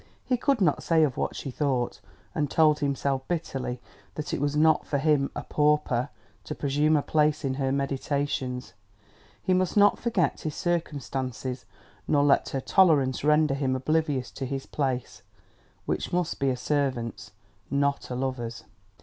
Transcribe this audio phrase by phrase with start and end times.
[0.25, 2.01] He could not say of what she thought;
[2.33, 3.79] and told himself bitterly
[4.15, 6.09] that it was not for him, a pauper,
[6.45, 8.73] to presume a place in her meditations.
[9.43, 11.65] He must not forget his circumstances,
[12.07, 15.21] nor let her tolerance render him oblivious to his place,
[15.85, 17.29] which must be a servant's,
[17.69, 18.63] not a lover's.